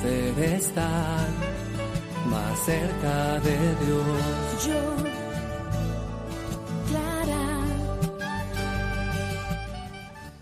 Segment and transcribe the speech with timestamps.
[0.00, 1.28] poder estar
[2.28, 4.66] más cerca de Dios.
[4.66, 4.96] Yo,
[6.88, 7.60] Clara,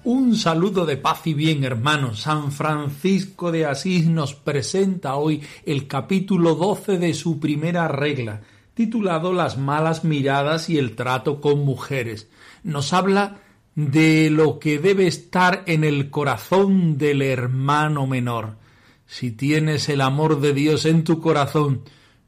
[0.05, 2.21] Un saludo de paz y bien, hermanos.
[2.21, 8.43] San Francisco de Asís nos presenta hoy el capítulo 12 de su primera regla,
[8.75, 12.29] titulado Las malas miradas y el trato con mujeres.
[12.63, 13.39] Nos habla
[13.75, 18.66] de lo que debe estar en el corazón del hermano menor.
[19.07, 21.83] Si tienes el amor de Dios en tu corazón,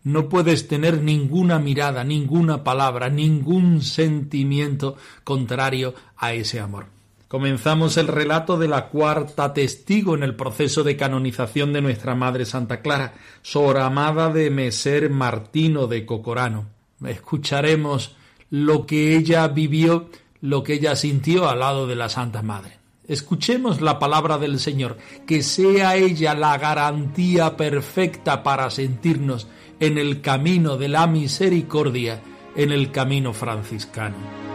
[0.04, 6.86] no puedes tener ninguna mirada, ninguna palabra, ningún sentimiento contrario a ese amor.
[7.28, 12.46] Comenzamos el relato de la cuarta testigo en el proceso de canonización de nuestra Madre
[12.46, 16.68] Santa Clara, Sor Amada de Meser Martino de Cocorano.
[17.04, 18.16] Escucharemos
[18.48, 20.08] lo que ella vivió,
[20.40, 22.78] lo que ella sintió al lado de la Santa Madre.
[23.08, 29.48] Escuchemos la palabra del Señor, que sea ella la garantía perfecta para sentirnos
[29.80, 32.20] en el camino de la misericordia,
[32.54, 34.47] en el camino franciscano.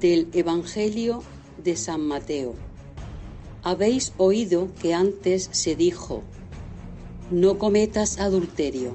[0.00, 1.22] Del Evangelio
[1.62, 2.54] de San Mateo.
[3.62, 6.22] Habéis oído que antes se dijo,
[7.30, 8.94] no cometas adulterio.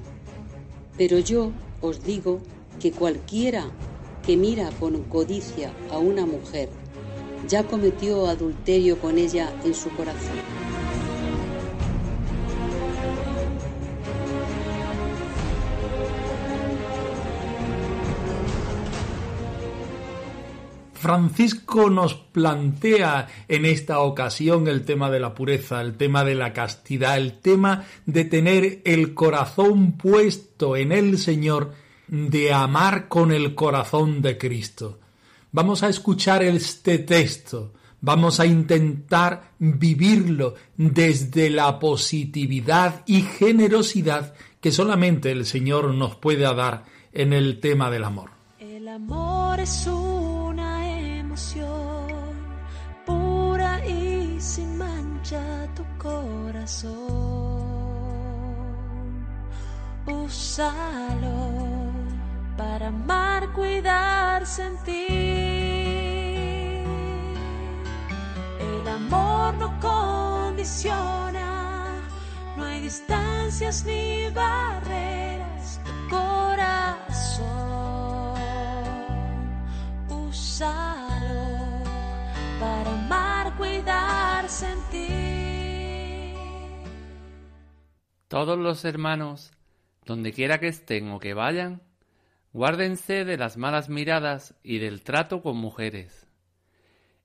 [0.98, 1.52] Pero yo
[1.82, 2.40] os digo
[2.80, 3.72] que cualquiera
[4.26, 6.70] que mira con codicia a una mujer
[7.48, 10.61] ya cometió adulterio con ella en su corazón.
[21.02, 26.54] Francisco nos plantea en esta ocasión el tema de la pureza, el tema de la
[26.54, 31.74] castidad, el tema de tener el corazón puesto en el Señor,
[32.08, 35.00] de amar con el corazón de Cristo.
[35.52, 44.72] Vamos a escuchar este texto, vamos a intentar vivirlo desde la positividad y generosidad que
[44.72, 48.30] solamente el Señor nos puede dar en el tema del amor.
[48.60, 50.21] el amor es una
[53.06, 56.92] pura y sin mancha tu corazón.
[60.06, 61.52] Úsalo
[62.58, 65.10] para amar, cuidar, sentir.
[68.60, 71.48] El amor no condiciona,
[72.58, 75.80] no hay distancias ni barreras.
[75.86, 77.52] Tu corazón,
[80.10, 80.91] úsalo
[88.32, 89.52] Todos los hermanos,
[90.06, 91.82] donde quiera que estén o que vayan,
[92.54, 96.30] guárdense de las malas miradas y del trato con mujeres,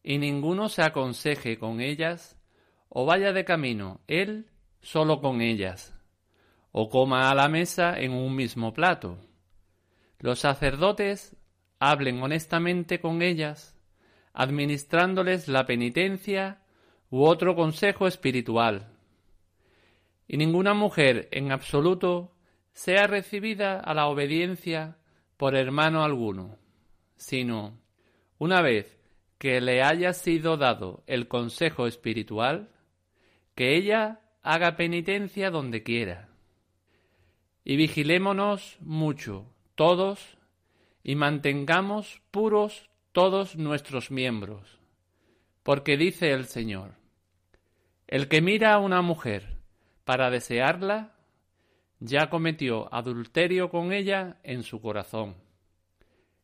[0.03, 2.37] y ninguno se aconseje con ellas,
[2.89, 4.51] o vaya de camino él
[4.83, 5.95] solo con ellas,
[6.73, 9.17] o coma a la mesa en un mismo plato.
[10.19, 11.37] Los sacerdotes
[11.79, 13.77] hablen honestamente con ellas,
[14.33, 16.63] administrándoles la penitencia
[17.11, 18.96] u otro consejo espiritual.
[20.29, 22.33] Y ninguna mujer en absoluto
[22.73, 24.99] sea recibida a la obediencia
[25.37, 26.59] por hermano alguno,
[27.17, 27.79] sino,
[28.39, 28.99] una vez
[29.39, 32.71] que le haya sido dado el consejo espiritual,
[33.55, 36.29] que ella haga penitencia donde quiera.
[37.65, 40.39] Y vigilémonos mucho, todos,
[41.03, 44.79] y mantengamos puros todos nuestros miembros,
[45.63, 46.95] porque dice el Señor,
[48.07, 49.56] el que mira a una mujer
[50.07, 51.13] para desearla,
[51.99, 55.35] ya cometió adulterio con ella en su corazón.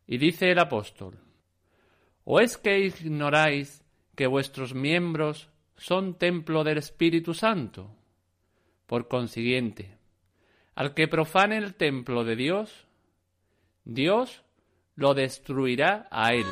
[0.05, 1.21] Y dice el apóstol,
[2.25, 3.85] ¿o es que ignoráis
[4.17, 7.95] que vuestros miembros son templo del Espíritu Santo?
[8.87, 9.97] Por consiguiente,
[10.75, 12.89] al que profane el templo de Dios,
[13.85, 14.43] Dios
[14.97, 16.47] lo destruirá a él.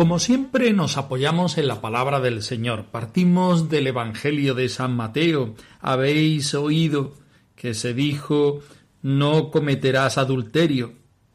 [0.00, 2.86] Como siempre nos apoyamos en la palabra del Señor.
[2.86, 5.54] Partimos del Evangelio de San Mateo.
[5.78, 7.18] Habéis oído
[7.54, 8.60] que se dijo
[9.02, 10.94] no cometerás adulterio.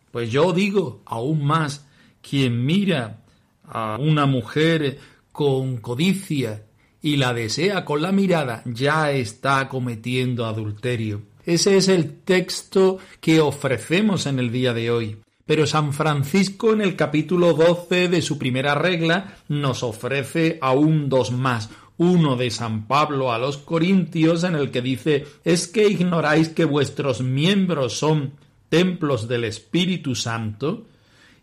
[0.09, 1.85] Pues yo digo aún más,
[2.27, 3.21] quien mira
[3.63, 4.97] a una mujer
[5.31, 6.63] con codicia
[7.03, 11.21] y la desea con la mirada, ya está cometiendo adulterio.
[11.45, 15.17] Ese es el texto que ofrecemos en el día de hoy.
[15.45, 21.31] Pero San Francisco en el capítulo 12 de su primera regla nos ofrece aún dos
[21.31, 21.69] más.
[21.97, 26.65] Uno de San Pablo a los Corintios en el que dice es que ignoráis que
[26.65, 28.33] vuestros miembros son
[28.69, 30.87] templos del Espíritu Santo.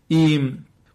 [0.09, 0.37] Y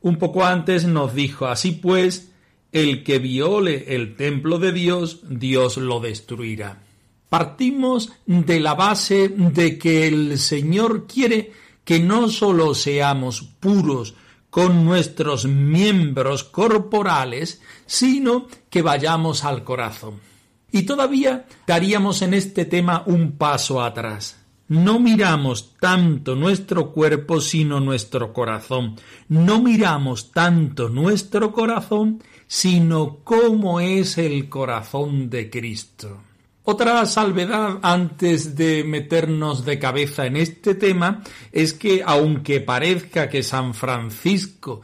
[0.02, 2.30] un poco antes nos dijo así pues
[2.72, 6.82] el que viole el templo de Dios, Dios lo destruirá.
[7.30, 11.52] Partimos de la base de que el Señor quiere
[11.88, 14.12] que no sólo seamos puros
[14.50, 20.20] con nuestros miembros corporales, sino que vayamos al corazón.
[20.70, 24.36] Y todavía daríamos en este tema un paso atrás.
[24.68, 28.96] No miramos tanto nuestro cuerpo sino nuestro corazón.
[29.30, 36.20] No miramos tanto nuestro corazón sino cómo es el corazón de Cristo.
[36.70, 43.42] Otra salvedad antes de meternos de cabeza en este tema es que aunque parezca que
[43.42, 44.82] San Francisco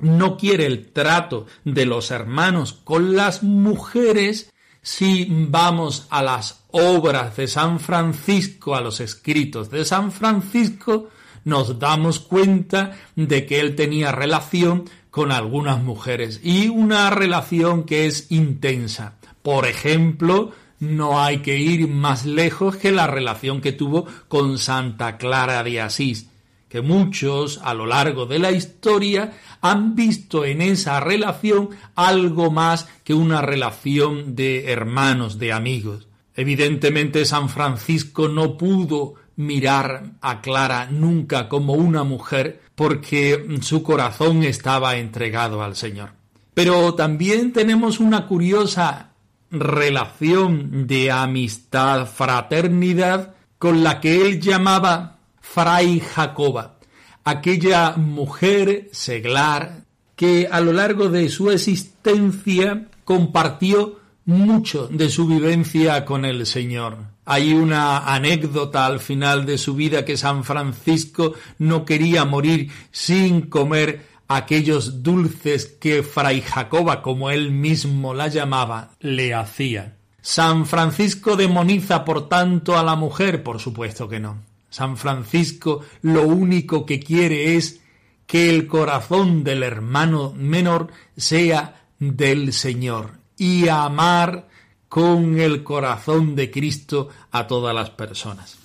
[0.00, 7.36] no quiere el trato de los hermanos con las mujeres, si vamos a las obras
[7.36, 11.10] de San Francisco, a los escritos de San Francisco,
[11.44, 18.06] nos damos cuenta de que él tenía relación con algunas mujeres y una relación que
[18.06, 19.18] es intensa.
[19.42, 25.16] Por ejemplo, no hay que ir más lejos que la relación que tuvo con Santa
[25.16, 26.28] Clara de Asís,
[26.68, 32.88] que muchos a lo largo de la historia han visto en esa relación algo más
[33.04, 36.06] que una relación de hermanos, de amigos.
[36.34, 44.44] Evidentemente San Francisco no pudo mirar a Clara nunca como una mujer porque su corazón
[44.44, 46.10] estaba entregado al Señor.
[46.54, 49.12] Pero también tenemos una curiosa
[49.50, 56.78] relación de amistad, fraternidad, con la que él llamaba Fray Jacoba,
[57.24, 59.84] aquella mujer seglar
[60.14, 66.98] que a lo largo de su existencia compartió mucho de su vivencia con el Señor.
[67.24, 73.42] Hay una anécdota al final de su vida que San Francisco no quería morir sin
[73.42, 79.96] comer aquellos dulces que Fray Jacoba, como él mismo la llamaba, le hacía.
[80.20, 84.42] San Francisco demoniza, por tanto, a la mujer, por supuesto que no.
[84.68, 87.80] San Francisco lo único que quiere es
[88.26, 94.48] que el corazón del hermano menor sea del Señor y amar
[94.90, 98.58] con el corazón de Cristo a todas las personas.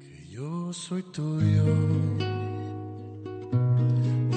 [0.00, 2.29] Que yo soy tuyo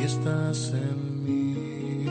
[0.03, 2.05] estás en mí,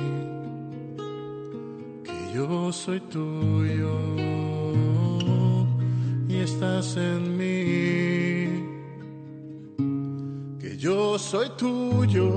[2.03, 3.99] que yo soy tuyo
[6.29, 8.65] y estás en mí,
[10.59, 12.29] que yo soy tuyo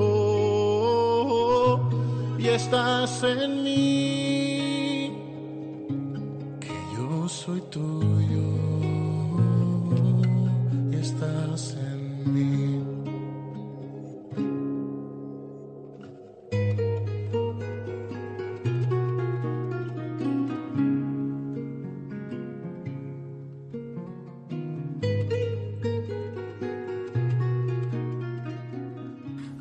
[2.37, 5.11] y estás en mí,
[6.59, 8.14] que yo soy tuyo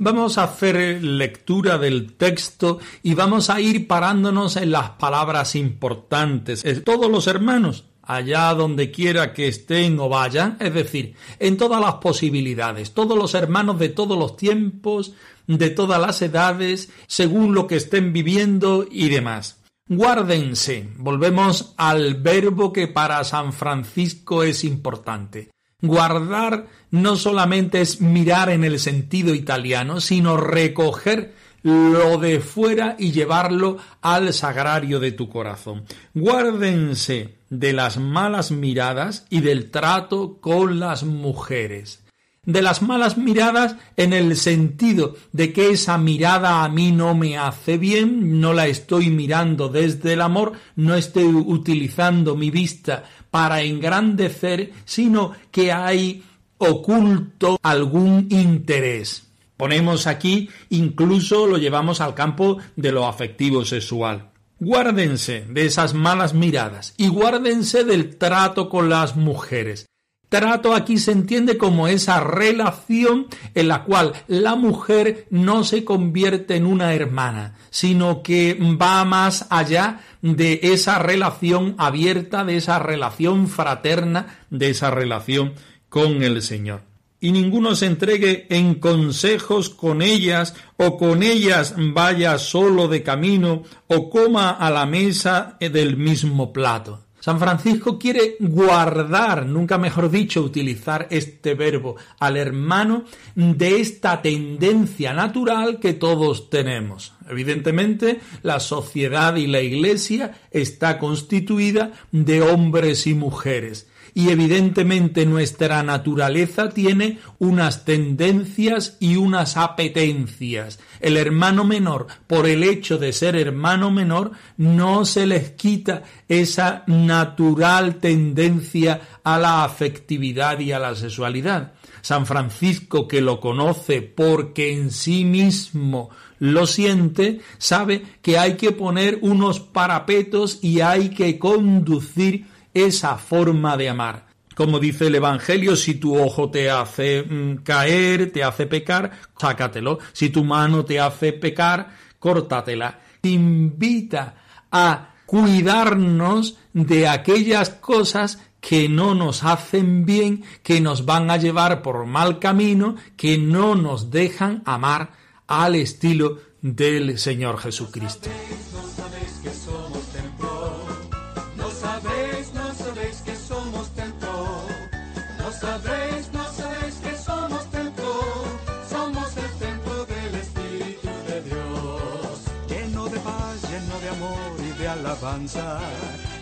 [0.04, 6.62] Vamos a hacer lectura del texto y vamos a ir parándonos en las palabras importantes.
[6.84, 11.94] Todos los hermanos, allá donde quiera que estén o vayan, es decir, en todas las
[11.94, 15.14] posibilidades, todos los hermanos de todos los tiempos,
[15.46, 19.62] de todas las edades, según lo que estén viviendo y demás.
[19.88, 20.86] Guárdense.
[20.98, 25.53] Volvemos al verbo que para San Francisco es importante.
[25.86, 33.12] Guardar no solamente es mirar en el sentido italiano, sino recoger lo de fuera y
[33.12, 35.84] llevarlo al sagrario de tu corazón.
[36.12, 42.03] Guárdense de las malas miradas y del trato con las mujeres.
[42.46, 47.38] De las malas miradas en el sentido de que esa mirada a mí no me
[47.38, 53.62] hace bien, no la estoy mirando desde el amor, no estoy utilizando mi vista para
[53.62, 56.22] engrandecer, sino que hay
[56.58, 59.24] oculto algún interés.
[59.56, 64.30] Ponemos aquí, incluso lo llevamos al campo de lo afectivo sexual.
[64.58, 69.86] Guárdense de esas malas miradas y guárdense del trato con las mujeres.
[70.34, 76.56] Trato aquí se entiende como esa relación en la cual la mujer no se convierte
[76.56, 83.46] en una hermana, sino que va más allá de esa relación abierta, de esa relación
[83.46, 85.52] fraterna, de esa relación
[85.88, 86.82] con el Señor
[87.20, 93.62] y ninguno se entregue en consejos con ellas, o con ellas vaya solo de camino,
[93.86, 97.03] o coma a la mesa del mismo plato.
[97.24, 103.04] San Francisco quiere guardar, nunca mejor dicho, utilizar este verbo al hermano
[103.34, 107.14] de esta tendencia natural que todos tenemos.
[107.26, 115.82] Evidentemente, la sociedad y la Iglesia está constituida de hombres y mujeres y evidentemente nuestra
[115.82, 120.78] naturaleza tiene unas tendencias y unas apetencias.
[121.00, 126.84] El hermano menor, por el hecho de ser hermano menor, no se les quita esa
[126.86, 131.72] natural tendencia a la afectividad y a la sexualidad.
[132.00, 138.72] San Francisco, que lo conoce porque en sí mismo lo siente, sabe que hay que
[138.72, 144.26] poner unos parapetos y hay que conducir esa forma de amar.
[144.54, 149.98] Como dice el Evangelio, si tu ojo te hace mm, caer, te hace pecar, sácatelo.
[150.12, 153.00] Si tu mano te hace pecar, córtatela.
[153.20, 154.34] Te invita
[154.70, 161.82] a cuidarnos de aquellas cosas que no nos hacen bien, que nos van a llevar
[161.82, 165.10] por mal camino, que no nos dejan amar
[165.46, 168.30] al estilo del Señor Jesucristo.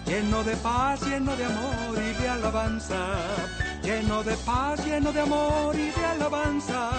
[0.07, 3.07] Lleno de paz, lleno de amor y de alabanza,
[3.83, 6.91] lleno de paz, lleno de amor y de alabanza.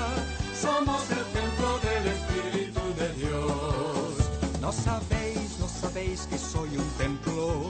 [0.56, 4.62] Somos el templo del Espíritu de Dios.
[4.62, 7.70] No sabéis, no sabéis que soy un templo.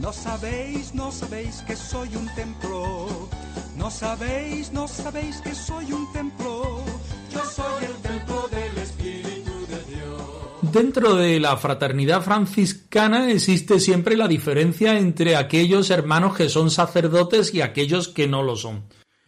[0.00, 3.28] No sabéis, no sabéis que soy un templo.
[3.76, 6.84] No sabéis, no sabéis que soy un templo.
[7.32, 9.52] Yo soy el templo del Espíritu
[10.62, 12.81] Dentro de la fraternidad franciscana
[13.28, 18.56] existe siempre la diferencia entre aquellos hermanos que son sacerdotes y aquellos que no lo
[18.56, 18.84] son.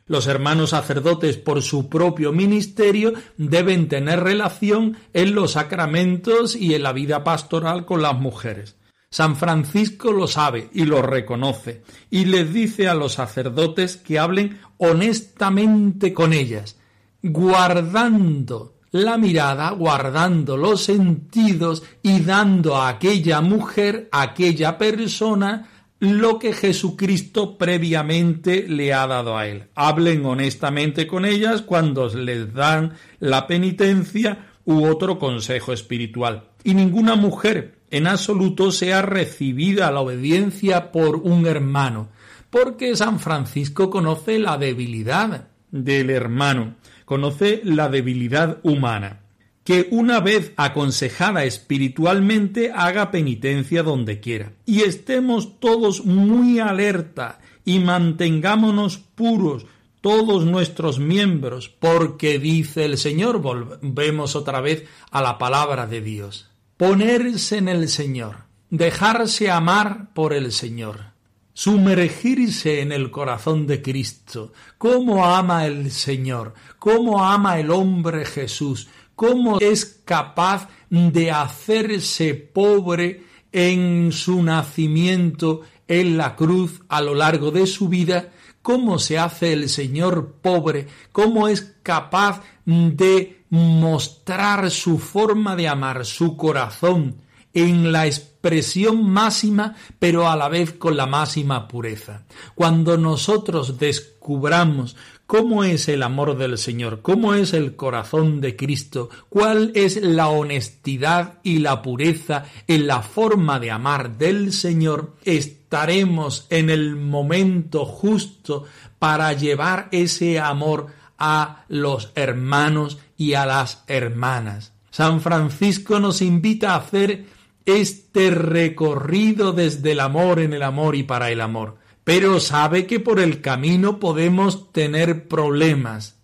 [0.06, 6.83] Los hermanos sacerdotes por su propio ministerio deben tener relación en los sacramentos y en
[6.83, 8.76] la vida pastoral con las mujeres.
[9.11, 14.61] San Francisco lo sabe y lo reconoce y les dice a los sacerdotes que hablen
[14.76, 16.76] honestamente con ellas,
[17.23, 26.39] guardando la mirada, guardando los sentidos y dando a aquella mujer, a aquella persona, lo
[26.39, 29.65] que Jesucristo previamente le ha dado a él.
[29.75, 36.45] Hablen honestamente con ellas cuando les dan la penitencia u otro consejo espiritual.
[36.63, 42.11] Y ninguna mujer en absoluto sea recibida la obediencia por un hermano,
[42.49, 49.21] porque San Francisco conoce la debilidad del hermano conoce la debilidad humana,
[49.65, 54.53] que una vez aconsejada espiritualmente haga penitencia donde quiera.
[54.67, 59.67] Y estemos todos muy alerta y mantengámonos puros
[60.03, 66.51] todos nuestros miembros, porque dice el Señor, volvemos otra vez a la palabra de Dios,
[66.77, 71.13] ponerse en el Señor, dejarse amar por el Señor
[71.55, 78.89] sumergirse en el corazón de Cristo, cómo ama el Señor, cómo ama el hombre Jesús,
[79.15, 87.53] cómo es capaz de hacerse pobre en su nacimiento en la cruz a lo largo
[87.53, 88.31] de su vida,
[88.61, 96.05] cómo se hace el Señor pobre, cómo es capaz de mostrar su forma de amar,
[96.05, 97.17] su corazón,
[97.55, 102.25] en la expresión máxima, pero a la vez con la máxima pureza.
[102.55, 104.97] Cuando nosotros descubramos
[105.27, 110.29] cómo es el amor del Señor, cómo es el corazón de Cristo, cuál es la
[110.29, 117.87] honestidad y la pureza en la forma de amar del Señor, estaremos en el momento
[117.87, 118.65] justo
[118.99, 124.73] para llevar ese amor a los hermanos y a las hermanas.
[124.91, 127.27] San Francisco nos invita a hacer
[127.66, 131.76] este recorrido desde el amor en el amor y para el amor.
[132.04, 136.16] Pero sabe que por el camino podemos tener problemas.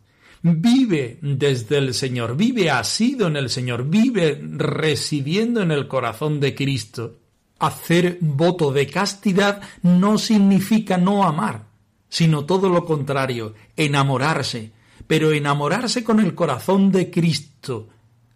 [0.43, 6.55] vive desde el Señor, vive asido en el Señor, vive residiendo en el corazón de
[6.55, 7.19] Cristo.
[7.59, 11.67] Hacer voto de castidad no significa no amar,
[12.09, 14.73] sino todo lo contrario, enamorarse,
[15.07, 17.89] pero enamorarse con el corazón de Cristo,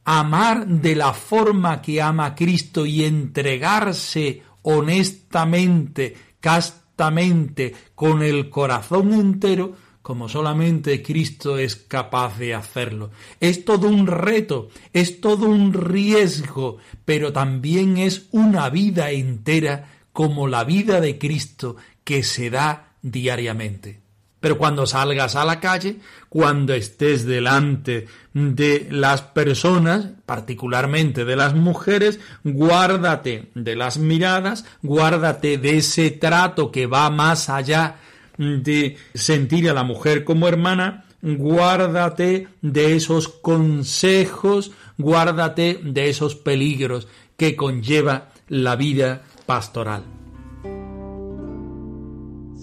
[0.05, 9.77] amar de la forma que ama Cristo y entregarse honestamente, castamente, con el corazón entero,
[10.03, 13.11] como solamente Cristo es capaz de hacerlo.
[13.41, 20.47] Es todo un reto, es todo un riesgo, pero también es una vida entera como
[20.47, 24.04] la vida de Cristo que se da diariamente.
[24.45, 31.55] Pero cuando salgas a la calle, cuando estés delante de las personas, particularmente de las
[31.55, 37.97] mujeres, guárdate de las miradas, guárdate de ese trato que va más allá
[38.37, 47.09] de sentir a la mujer como hermana, guárdate de esos consejos, guárdate de esos peligros
[47.39, 50.03] que conlleva la vida pastoral.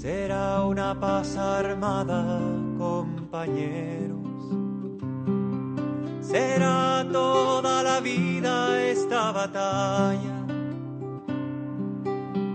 [0.02, 2.40] Será una paz armada,
[2.76, 4.18] compañeros.
[6.22, 10.38] Será toda la vida esta batalla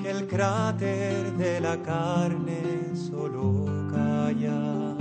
[0.04, 2.62] el cráter de la carne
[2.94, 4.96] solo calla.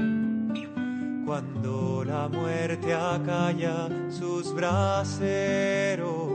[1.25, 6.29] Cuando la muerte acalla sus braseros,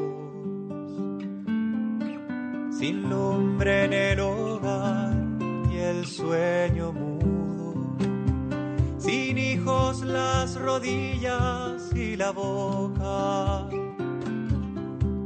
[2.76, 5.19] sin lumbre en el hogar
[5.90, 7.96] el sueño mudo,
[8.98, 13.68] sin hijos las rodillas y la boca,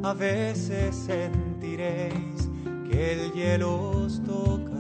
[0.02, 2.34] a veces sentiréis
[2.98, 4.70] el hielo os toca,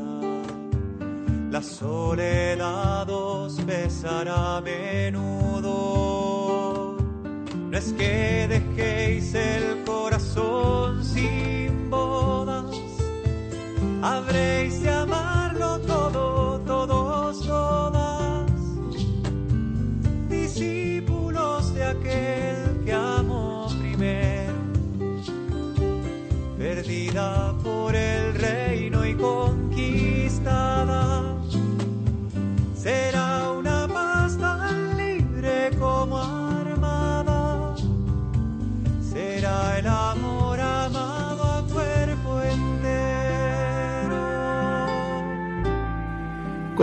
[1.50, 5.66] la soledad os besará a menudo.
[7.70, 12.76] No es que dejéis el corazón sin bodas,
[14.02, 14.90] habréis de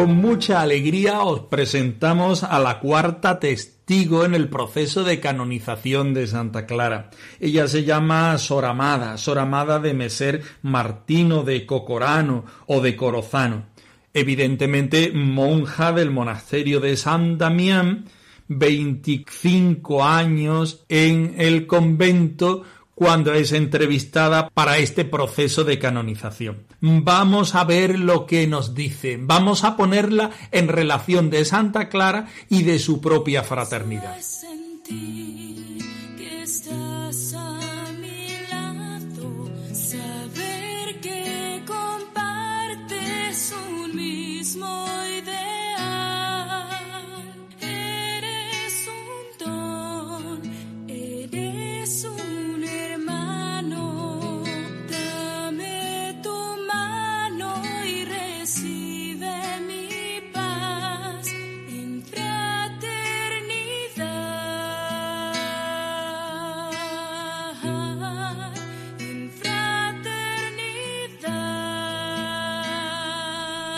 [0.02, 6.26] Con mucha alegría os presentamos a la cuarta testigo en el proceso de canonización de
[6.26, 7.12] Santa Clara.
[7.40, 13.68] Ella se llama Soramada, Soramada de Meser Martino de Cocorano o de Corozano.
[14.12, 18.06] Evidentemente monja del monasterio de San Damián,
[18.48, 22.64] 25 años en el convento
[23.02, 26.68] cuando es entrevistada para este proceso de canonización.
[26.82, 32.28] Vamos a ver lo que nos dice, vamos a ponerla en relación de Santa Clara
[32.48, 34.20] y de su propia fraternidad.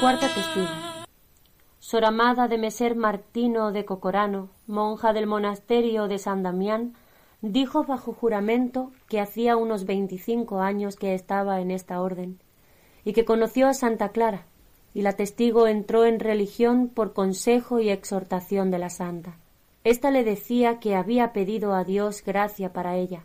[0.03, 0.67] Cuarta testigo.
[1.79, 6.93] Sor Amada de Meser Martino de Cocorano, monja del monasterio de San Damián,
[7.39, 12.41] dijo bajo juramento que hacía unos veinticinco años que estaba en esta orden
[13.05, 14.43] y que conoció a Santa Clara,
[14.93, 19.37] y la testigo entró en religión por consejo y exhortación de la santa.
[19.85, 23.23] Esta le decía que había pedido a Dios gracia para ella,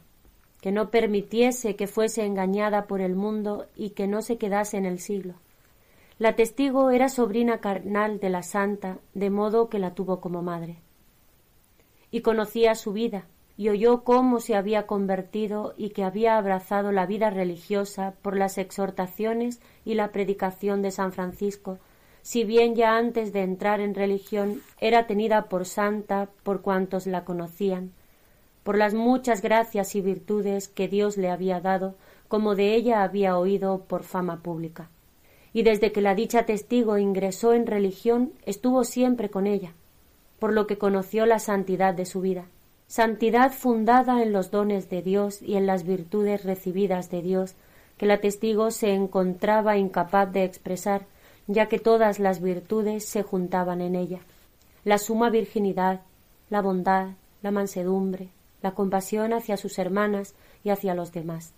[0.61, 4.87] que no permitiese que fuese engañada por el mundo y que no se quedase en
[4.87, 5.35] el siglo
[6.19, 10.79] la testigo era sobrina carnal de la santa, de modo que la tuvo como madre.
[12.11, 13.27] Y conocía su vida,
[13.57, 18.59] y oyó cómo se había convertido y que había abrazado la vida religiosa por las
[18.59, 21.79] exhortaciones y la predicación de San Francisco,
[22.23, 27.25] si bien ya antes de entrar en religión era tenida por santa por cuantos la
[27.25, 27.93] conocían,
[28.65, 31.95] por las muchas gracias y virtudes que Dios le había dado,
[32.27, 34.91] como de ella había oído por fama pública
[35.59, 39.73] y desde que la dicha testigo ingresó en religión estuvo siempre con ella,
[40.39, 42.45] por lo que conoció la santidad de su vida.
[42.87, 47.57] Santidad fundada en los dones de Dios y en las virtudes recibidas de Dios,
[47.97, 51.07] que la testigo se encontraba incapaz de expresar,
[51.49, 54.21] ya que todas las virtudes se juntaban en ella.
[54.85, 56.03] La suma virginidad,
[56.51, 58.29] la bondad, la mansedumbre,
[58.63, 61.53] la compasión hacia sus hermanas y hacia los demás.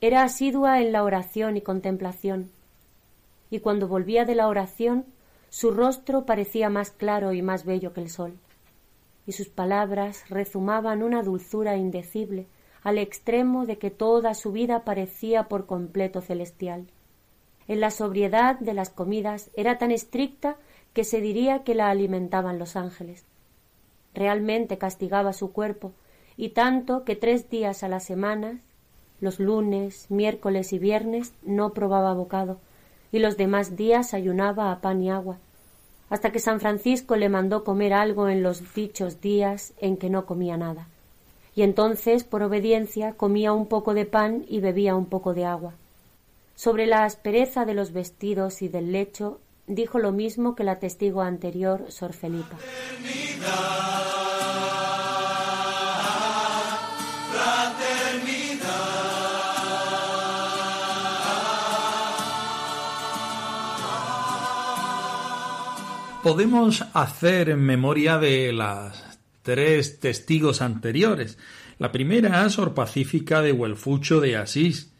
[0.00, 2.52] Era asidua en la oración y contemplación,
[3.50, 5.06] y cuando volvía de la oración
[5.50, 8.38] su rostro parecía más claro y más bello que el sol,
[9.26, 12.46] y sus palabras rezumaban una dulzura indecible
[12.82, 16.86] al extremo de que toda su vida parecía por completo celestial.
[17.66, 20.56] En la sobriedad de las comidas era tan estricta
[20.92, 23.24] que se diría que la alimentaban los ángeles.
[24.14, 25.92] Realmente castigaba su cuerpo,
[26.36, 28.60] y tanto que tres días a la semana,
[29.20, 32.58] los lunes, miércoles y viernes, no probaba bocado,
[33.12, 35.38] y los demás días ayunaba a pan y agua,
[36.10, 40.26] hasta que San Francisco le mandó comer algo en los dichos días en que no
[40.26, 40.86] comía nada.
[41.54, 45.74] Y entonces, por obediencia, comía un poco de pan y bebía un poco de agua.
[46.54, 51.22] Sobre la aspereza de los vestidos y del lecho dijo lo mismo que la testigo
[51.22, 52.56] anterior, Sor Felipa.
[66.22, 71.38] Podemos hacer en memoria de las tres testigos anteriores.
[71.78, 74.92] La primera, Sor Pacífica de Huelfucho de Asís.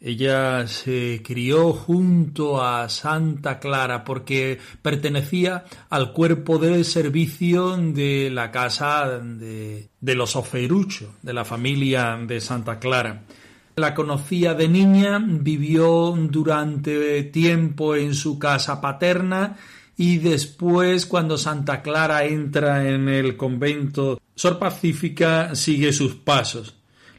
[0.00, 8.50] Ella se crió junto a Santa Clara porque pertenecía al cuerpo de servicio de la
[8.50, 13.22] casa de, de los Oferucho, de la familia de Santa Clara.
[13.76, 19.56] La conocía de niña, vivió durante tiempo en su casa paterna
[19.96, 26.74] y después cuando Santa Clara entra en el convento, Sor Pacífica sigue sus pasos.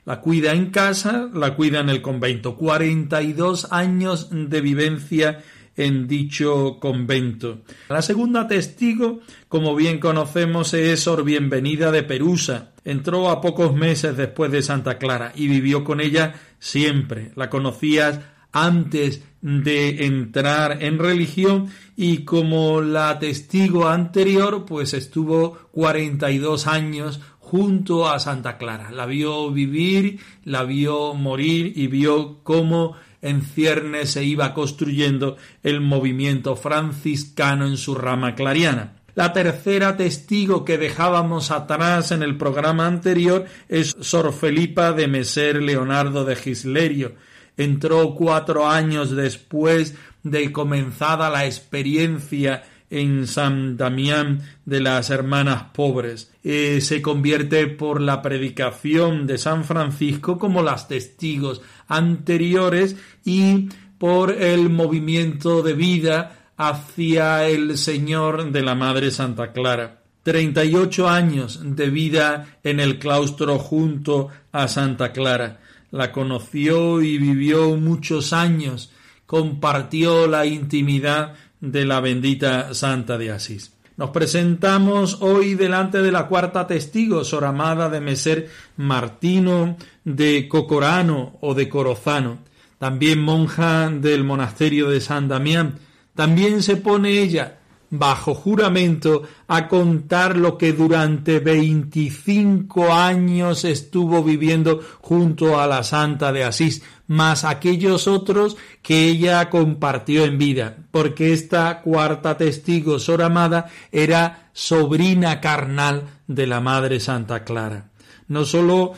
[0.06, 2.56] La cuida en casa, la cuida en el convento.
[2.56, 5.44] 42 años de vivencia
[5.78, 7.62] en dicho convento.
[7.90, 12.72] La segunda testigo, como bien conocemos, es Sor Bienvenida de Perusa.
[12.84, 17.32] Entró a pocos meses después de Santa Clara y vivió con ella siempre.
[17.36, 18.20] La conocías
[18.56, 28.10] antes de entrar en religión y como la testigo anterior pues estuvo 42 años junto
[28.10, 28.92] a Santa Clara.
[28.92, 35.82] La vio vivir, la vio morir y vio cómo en ciernes se iba construyendo el
[35.82, 38.94] movimiento franciscano en su rama clariana.
[39.16, 45.62] La tercera testigo que dejábamos atrás en el programa anterior es Sor Felipa de Meser
[45.62, 47.16] Leonardo de Gislerio,
[47.58, 56.32] entró cuatro años después de comenzada la experiencia en San Damián de las hermanas pobres.
[56.44, 64.32] Eh, se convierte por la predicación de San Francisco como las testigos anteriores y por
[64.32, 70.02] el movimiento de vida hacia el Señor de la Madre Santa Clara.
[70.24, 75.60] Treinta y ocho años de vida en el claustro junto a Santa Clara
[75.96, 78.92] la conoció y vivió muchos años,
[79.26, 83.72] compartió la intimidad de la bendita Santa de Asís.
[83.96, 91.38] Nos presentamos hoy delante de la cuarta testigo, Sor Amada de Meser Martino de Cocorano
[91.40, 92.40] o de Corozano,
[92.78, 95.80] también monja del monasterio de San Damián.
[96.14, 97.60] También se pone ella
[98.00, 106.32] bajo juramento a contar lo que durante veinticinco años estuvo viviendo junto a la Santa
[106.32, 113.22] de Asís, más aquellos otros que ella compartió en vida, porque esta cuarta testigo, Sor
[113.22, 117.92] Amada, era sobrina carnal de la Madre Santa Clara.
[118.28, 118.94] No sólo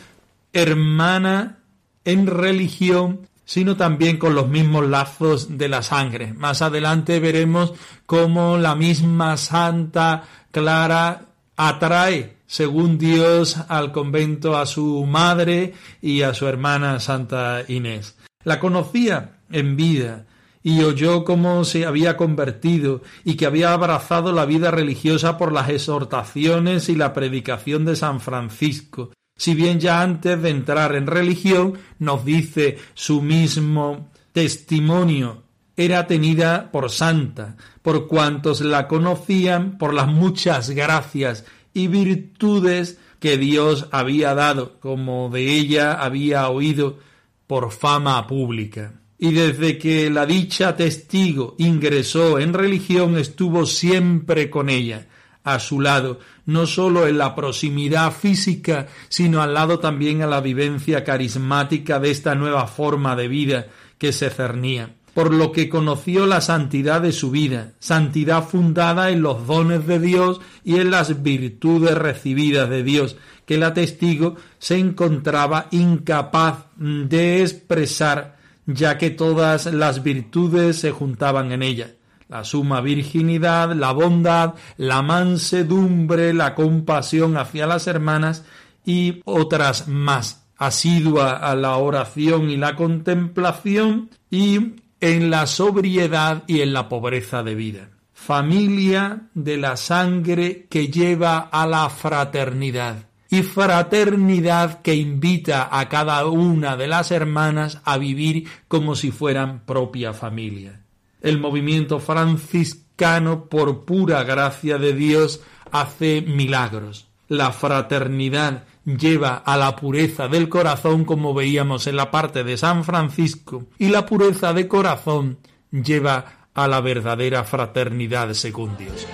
[0.53, 1.60] hermana
[2.05, 6.33] en religión, sino también con los mismos lazos de la sangre.
[6.33, 7.73] Más adelante veremos
[8.05, 16.33] cómo la misma Santa Clara atrae, según Dios, al convento a su madre y a
[16.33, 18.17] su hermana Santa Inés.
[18.43, 20.25] La conocía en vida
[20.62, 25.69] y oyó cómo se había convertido y que había abrazado la vida religiosa por las
[25.69, 31.73] exhortaciones y la predicación de San Francisco si bien ya antes de entrar en religión
[32.00, 35.43] nos dice su mismo testimonio,
[35.78, 43.38] era tenida por santa, por cuantos la conocían por las muchas gracias y virtudes que
[43.38, 46.97] Dios había dado, como de ella había oído
[47.45, 48.93] por fama pública.
[49.19, 55.08] Y desde que la dicha testigo ingresó en religión estuvo siempre con ella,
[55.43, 60.41] a su lado, no sólo en la proximidad física, sino al lado también a la
[60.41, 64.95] vivencia carismática de esta nueva forma de vida que se cernía.
[65.13, 69.99] Por lo que conoció la santidad de su vida, santidad fundada en los dones de
[69.99, 77.41] Dios y en las virtudes recibidas de Dios, que la testigo se encontraba incapaz de
[77.41, 81.96] expresar, ya que todas las virtudes se juntaban en ella
[82.30, 88.46] la suma virginidad, la bondad, la mansedumbre, la compasión hacia las hermanas
[88.86, 96.62] y otras más, asidua a la oración y la contemplación y en la sobriedad y
[96.62, 97.90] en la pobreza de vida.
[98.13, 106.26] Familia de la sangre que lleva a la fraternidad y fraternidad que invita a cada
[106.26, 110.82] una de las hermanas a vivir como si fueran propia familia.
[111.21, 117.08] El movimiento franciscano, por pura gracia de Dios, hace milagros.
[117.27, 122.84] La fraternidad lleva a la pureza del corazón, como veíamos en la parte de San
[122.84, 125.39] Francisco, y la pureza de corazón
[125.71, 129.06] lleva a la verdadera fraternidad según Dios.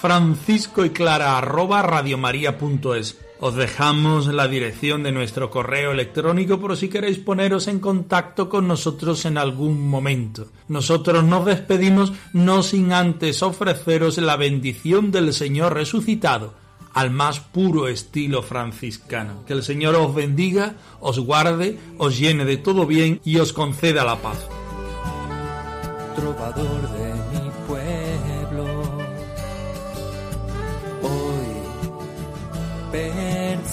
[0.00, 3.18] Francisco y clara arroba radiomaria.es.
[3.40, 8.66] Os dejamos la dirección de nuestro correo electrónico por si queréis poneros en contacto con
[8.66, 10.48] nosotros en algún momento.
[10.68, 16.54] Nosotros nos despedimos no sin antes ofreceros la bendición del Señor resucitado
[16.94, 19.44] al más puro estilo franciscano.
[19.46, 24.04] Que el Señor os bendiga, os guarde, os llene de todo bien y os conceda
[24.04, 24.48] la paz.